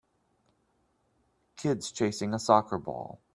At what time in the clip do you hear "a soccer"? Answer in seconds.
2.33-2.79